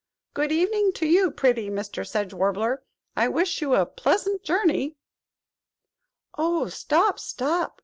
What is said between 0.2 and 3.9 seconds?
Good evening to you, pretty Mr. Sedge Warbler. I wish you a